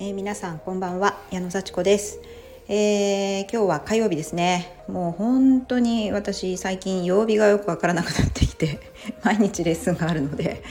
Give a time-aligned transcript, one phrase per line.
[0.00, 2.20] えー、皆さんこんばんは矢野幸子です、
[2.68, 4.84] えー、今日は火曜日ですね。
[4.86, 8.78] もう本当に私最近曜日がよくわからなくなってきて
[9.24, 10.62] 毎日レッスンがあるので、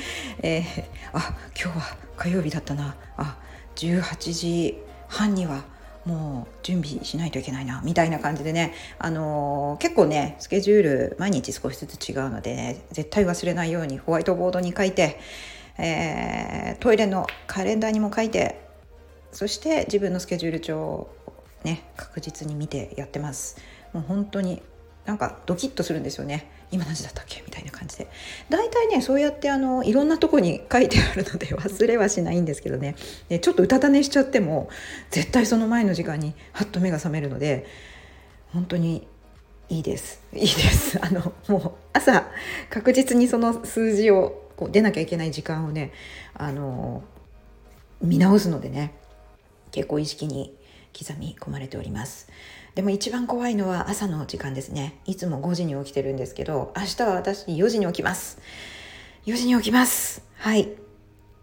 [0.41, 2.95] えー、あ今日は火曜日だったな。
[3.17, 3.37] あ
[3.75, 4.77] 18時
[5.09, 5.65] 半には
[6.05, 7.81] もう準備しないといけないな。
[7.83, 15.19] みたいな感じでね、あのー、結構ねスケジュール毎日少しずつ違うので、ね、絶対忘れないようにホワイトボードに書いて、
[15.77, 18.66] えー、トイレのカレンダーにも書いて
[19.31, 21.15] そして自分のスケジュール帳を
[21.63, 23.57] ね確実に見てやってます。
[23.93, 24.61] もう本当に
[25.05, 26.51] なんかドキッとするんですよね。
[26.69, 27.41] 今何時だったっけ？
[27.45, 28.09] みたいな感じで。
[28.49, 32.95] 大体ねそうやってあのいろんなとこに書いてあるので忘れはしないんですけどね。
[33.29, 34.69] でちょっとうたた寝しちゃっても
[35.09, 37.65] 絶対その前の時間にハッと目が覚めるので
[38.51, 39.07] 本当に
[39.69, 40.21] いいです。
[40.33, 40.99] いいです。
[41.01, 42.27] あのもう朝
[42.69, 45.93] 確実にその数字をこう出なきゃいけない時間をね
[46.33, 47.03] あの
[48.01, 48.93] 見直すのでね
[49.71, 50.55] 結構意識に
[50.97, 52.29] 刻み込まれております。
[52.75, 54.99] でも一番怖いのは朝の時間ですね。
[55.05, 58.39] いつも5時に起きてるんですけど明日は私4時に起きます。
[59.25, 60.23] 4時に起きます。
[60.37, 60.69] はい。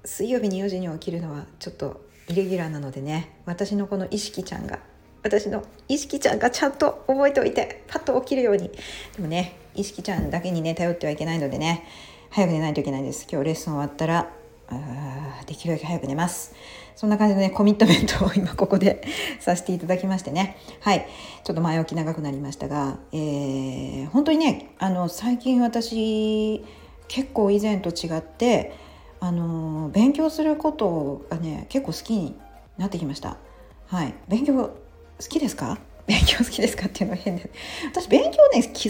[0.05, 3.37] 水曜日に4時に起きるのはちょっとイレギュラーなのでね。
[3.47, 4.79] 私のこの意識ちゃんが
[5.23, 8.71] 私の意識ちゃんがちゃんと覚えておいてパッと起きるように。
[9.17, 11.85] でもね意識ちゃんだけにね頼ってはいけないのでね
[12.31, 13.27] 早く寝ないといけないんです。
[13.31, 14.31] 今日レッスン終わったら
[15.47, 16.55] できるだけ早く寝ます。
[16.97, 19.03] そんな感じでねコミットメントを今ここで
[19.41, 20.57] させていただきましてね。
[20.81, 21.07] はい。
[21.43, 26.65] ちょっと前置き長くなりましたが、えー、本当にねあの最近私
[27.09, 28.73] 結構以前と違って
[29.21, 32.37] あの勉強することがね結構好きに
[32.79, 33.37] なってきました。
[33.87, 34.15] はい。
[34.29, 34.71] 勉強好
[35.29, 35.79] きですか？
[36.07, 37.51] 勉強好きですかっていうのは変で。
[37.93, 38.89] 私勉強ね好き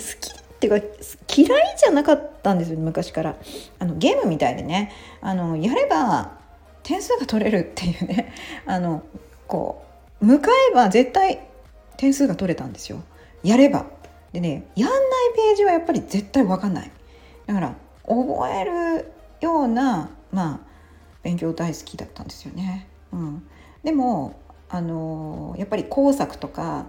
[0.57, 0.87] っていうか
[1.35, 3.37] 嫌いじゃなかったんですよ昔から。
[3.79, 4.93] あのゲームみたいでね。
[5.21, 6.39] あのやれば
[6.83, 8.33] 点数が取れるっていうね。
[8.67, 9.03] あの
[9.47, 9.85] こ
[10.21, 11.41] う向かえば絶対
[11.97, 13.03] 点数が取れたんですよ。
[13.43, 13.87] やれば。
[14.33, 15.01] でねやんない
[15.37, 16.91] ページはやっぱり絶対分かんない。
[17.47, 17.75] だから
[18.07, 20.75] 覚えるようなまあ
[21.23, 23.43] 勉強大好きだったんですよね、うん、
[23.83, 24.39] でも
[24.69, 26.87] あのやっぱり工作とか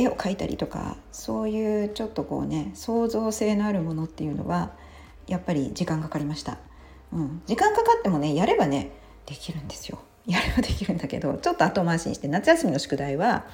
[0.00, 4.72] 絵を描いたりとかそういうちょっとこうね創造性のあるものっていうのは
[5.26, 6.58] やっぱり時間かかりました、
[7.12, 8.90] うん、時間かかってもねやればね
[9.26, 10.00] できるんですよ。
[10.26, 13.46] やればできるんだけどちょっと後回しにして夏休みの宿題は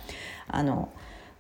[0.49, 0.91] あの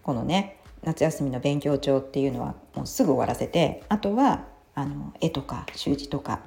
[0.02, 4.44] このね夏休みの勉強帳っていうのはもうすぐ終わらせてあとは
[4.74, 6.40] あの絵とか習字とか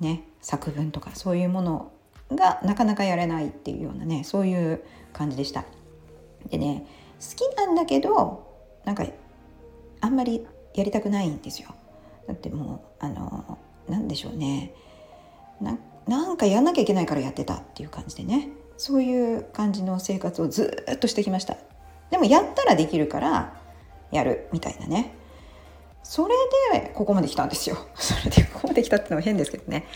[0.00, 1.92] ね作文とかそういうもの
[2.30, 4.82] がなかなかやれないっていうようなねそういう
[5.12, 5.64] 感じでした。
[6.50, 6.86] でね
[7.20, 8.46] 好きなんだけど
[8.84, 9.04] なんか
[10.00, 11.74] あんまりやりたくないんですよ。
[12.26, 13.58] だってもうあの
[13.88, 14.74] 何でしょうね。
[15.60, 18.50] なんかやんなきゃいけないからやってたっていう感じでね。
[18.76, 21.56] そういう感じの生活をずっとしてきました。
[22.10, 23.60] でもやったらできるから
[24.10, 25.14] やるみたいなね。
[26.02, 26.34] それ
[26.72, 27.76] でここまで来たんですよ。
[27.94, 29.86] それでここまで来たってのは変ですけどね。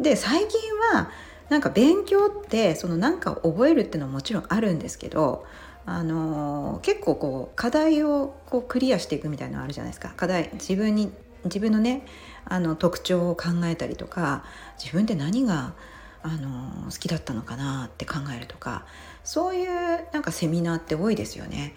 [0.00, 0.60] で最近
[0.92, 1.10] は
[1.48, 5.44] なんか勉強ってそのなんか覚えるっていうのはもちろんあるんですけど
[5.86, 11.12] あの、結構こう課題をこうクリアしていくみたいなのあるじゃないですか課題自分に
[11.44, 12.06] 自分のね
[12.44, 14.44] あの特徴を考えたりとか
[14.78, 15.74] 自分で何が
[16.22, 18.86] あの好きだったのかなって考えるとか
[19.24, 19.68] そういう
[20.12, 21.74] なんかセミナーって多いですよね。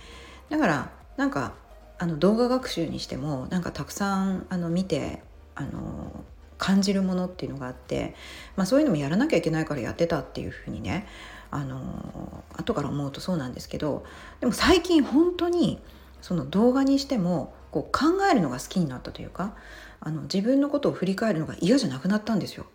[0.50, 1.54] だからなんか
[2.00, 5.22] あの動画学習にしてもなんかたくさんあの見て
[5.56, 6.24] あの
[6.58, 8.16] 感じるものっていうのがあって、
[8.56, 11.08] まあ、そういうのもやらなきゃいけないからやってたっていうふうにね
[11.52, 14.06] あの後から思うとそうなんですけど
[14.40, 15.80] でも最近本当に
[16.22, 19.54] その動画にしてもこう考えるのが好きになったというか
[20.00, 22.66] あの自分のことを振り返るのが嫌じゃなくなったんですよ。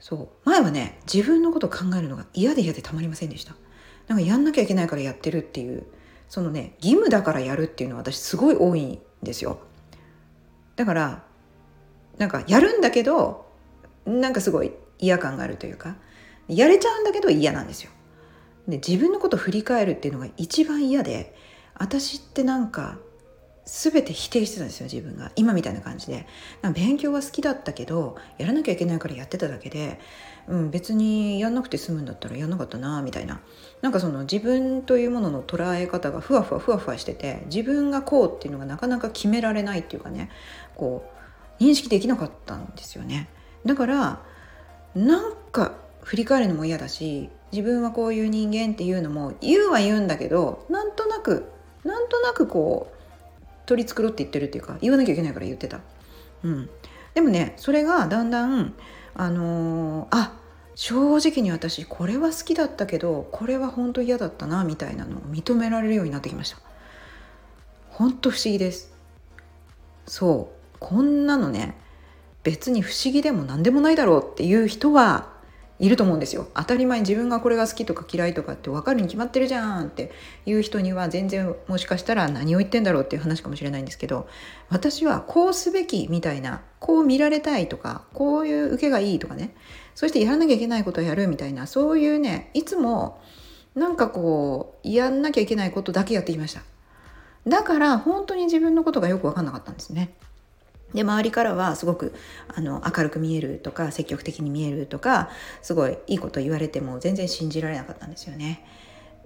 [0.00, 3.54] そう前はね自分のことを考えるのが嫌で嫌でたまりませんでした。
[4.06, 5.86] なんかやんなきゃいけないからやってるっていう
[6.28, 9.58] そのね義務だからやるっていうのは私すごい多いんですよ。
[10.76, 11.23] だから
[12.18, 13.46] なんかやるんだけど
[14.06, 15.96] なんかすごい嫌感があるというか
[16.48, 17.90] やれちゃうんだけど嫌なんですよ。
[18.68, 21.34] で自分のこと振り返るっていうのが一番嫌で
[21.74, 22.98] 私ってなんか
[23.66, 25.32] 全て否定してたんですよ自分が。
[25.36, 26.26] 今みたいな感じで。
[26.74, 29.98] 勉強は好きだったけどやらなきゃいけないからやってただけで、
[30.48, 33.40] うん、別にやんなくて済むんだったらやんなかったなみたいな。
[33.80, 40.28] なんかその自分というものの捉え方がふわふわふわふわしてて自分がこうっていうのがなかなか決められないっていうかね。
[40.74, 41.13] こう
[41.64, 43.28] 認識できなかったんですよね。
[43.64, 44.20] だから
[44.94, 45.72] なんか
[46.02, 51.50] 振り返るのも嫌だし自分はこういう人間っていうのも言うは言うんだけどなんとなく
[51.84, 55.80] なんとなくこう取り繕って言ってるっていうか言わなきゃいけないから言ってた。
[56.42, 56.70] うん、
[57.14, 58.74] でもねそれがだんだん
[59.14, 60.34] あのー、あ
[60.74, 66.58] 正直に私これは好きだったけどこれは本当嫌だったなみたいなのを認められるようになってきました。
[67.90, 68.92] 本当不思議です。
[70.06, 70.53] そう。
[70.84, 71.74] こんなのね
[72.42, 75.32] 別に不思議でも何でもないだろうっていう人は
[75.78, 76.46] いると思うんですよ。
[76.54, 80.12] 当たり前に自分がこれが好きとか嫌いとかって分かるに決まってるじゃんって
[80.44, 84.28] いう人には全然もしかしたら何を言ってんだろうっていう話かもしれないんですけど
[84.68, 89.56] 私はこうすべきみたいなこう見られたいとかこういう受けがいいとかね
[89.94, 93.20] そしてやらなきゃいけないことをやるみたいなそういうねいつも
[93.74, 96.60] なんかこうやんなきゃいけないことだけやってきました。
[97.46, 100.14] だから本当に自分のことがよく分かんなかったんですね。
[100.94, 102.14] で周りからはすごく
[102.48, 105.28] あの明るく見えるとか積極的に見えるとか
[105.60, 108.64] すごいいいこと言われても全然信じられなかったんですよね。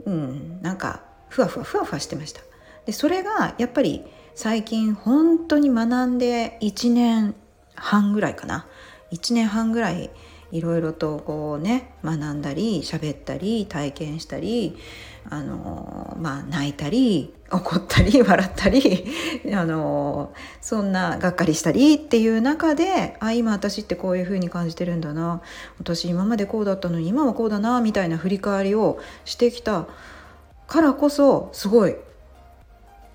[0.04, 2.40] うん、なんかふわふわふわふわしてました。
[2.86, 4.04] でそれがやっぱり
[4.34, 7.34] 最近本当に学んで1年
[7.74, 8.66] 半ぐらいかな
[9.12, 10.10] 1年半ぐらい
[10.50, 14.76] いろいろとこうね学んだり喋ったり体験したり
[15.30, 19.06] あのまあ泣いたり怒ったり 笑ったり
[19.52, 25.42] あのそんながっかりしたりっていう中であ今私ってこういう風に感じてるんだな
[25.78, 29.86] 私今までこうだったのに今はこうだなみたいな振り返りをしてきた
[30.66, 31.96] からこそすごい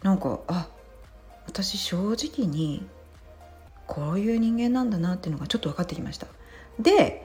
[0.04, 0.68] なんかあ
[1.48, 2.86] 私正直に
[3.88, 6.28] こういう人間なんだなっていうのがちょっと分かってきました。
[6.80, 7.23] で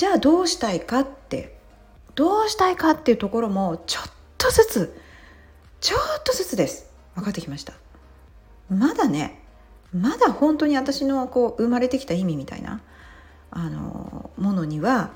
[0.00, 1.58] じゃあどうしたいかって。
[2.14, 5.00] どうしたいかっていうところもちょっとずつ
[5.82, 6.90] ちょっとずつです。
[7.14, 7.74] 分かってきました。
[8.70, 9.42] まだね
[9.92, 12.80] まだ本当に私のこう生まれてきた意味みたいな
[13.50, 15.10] あのものには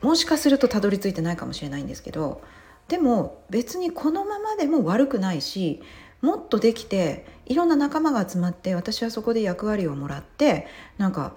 [0.00, 2.40] もしかするとたどり着いてないかもしれないんですけど
[2.88, 5.82] でも別にこのままでも悪くないし
[6.22, 11.34] もっとできていろんな仲間が集まって私はそこで役割をもらってなんか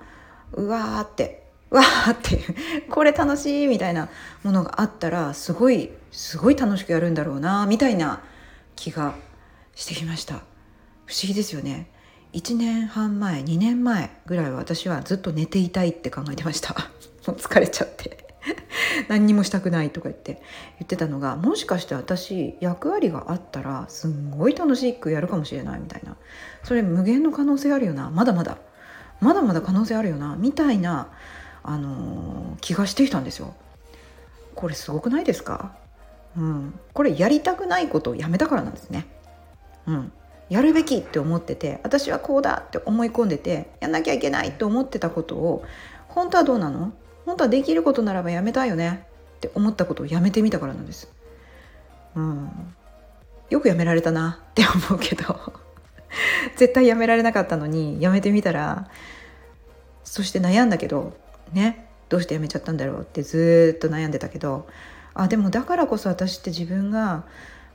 [0.54, 1.41] うわーって
[1.72, 2.40] わーって
[2.90, 4.10] これ楽しいみたいな
[4.44, 8.22] ものがあったらすごいすごい楽しくやるんだろうなみたいな
[8.76, 9.16] 気が
[9.74, 10.36] してきました。
[11.06, 11.90] 不思議ですよね。
[12.34, 16.74] 1年半前2年前ぐらいは私はずっと寝ていたいって考えてました。
[17.28, 18.30] もう疲れちゃって。
[19.08, 20.42] 何にもしたくないとか言って
[20.80, 26.18] 言ってたのがもしかして私役割があったらすんごい楽しくやるかもしれないみたいな。
[26.64, 28.10] それ無限の可能性あるよな。
[28.10, 28.58] まだまだ。
[29.20, 30.36] まだまだ可能性あるよな。
[30.36, 31.10] みたいな、
[31.64, 33.54] あのー、気がしてきたんですよ。
[34.56, 35.74] これすごくないですか？
[36.38, 39.06] うん、これやりたくないことをやめたからなんですね。
[39.86, 40.12] うん、
[40.50, 45.66] やるべきって思ってて私はこうだって思い込んでてやんなきゃいけないと思ってたことを
[46.08, 46.94] 本当はどうなの？
[47.26, 49.06] 本当はできることならばやめたいよね。
[49.38, 51.12] って思ったことをやめてみたからなんです。
[52.16, 52.52] うん、
[53.50, 54.40] よくやめられたな。
[54.52, 55.54] って思うけど。
[56.58, 58.90] 絶対やめられなかったのにやめてみたら
[60.04, 61.14] そして悩んだけど
[61.54, 64.68] ねどうしてやめちゃったんだろうってずっと悩んでたけど
[65.14, 67.26] あでもだからこそ私って自分が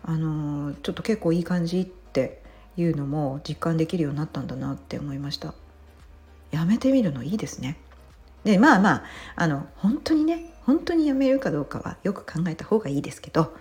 [0.03, 2.43] あのちょっと結構いい感じって
[2.77, 5.55] いうのも実感できるようになったんだなって思いました。
[6.51, 7.77] やめてみるのいいですね。
[8.45, 13.57] でまあまああの本当にね本当にやめるかどうかはよく考えた方がいいですけど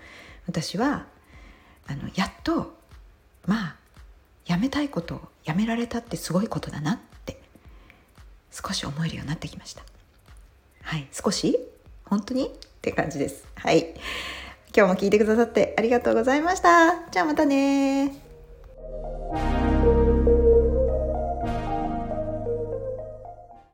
[0.47, 1.05] 私は
[1.87, 2.75] あのやっと
[3.47, 3.75] まあ
[4.45, 7.39] やめたいことをやめられたってすごいことだなって
[8.51, 9.83] 少し思えるようになってきました。
[10.95, 11.59] はい少し？
[12.05, 12.45] 本当に？
[12.45, 12.49] っ
[12.81, 13.45] て感じです。
[13.55, 13.95] はい。
[14.73, 17.09] 今日も聞いてくださってありがとうございました。
[17.11, 18.24] じゃあまたね